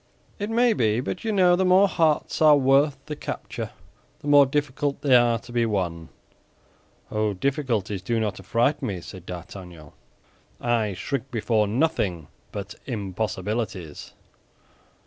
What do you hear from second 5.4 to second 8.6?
be won." "Oh, difficulties do not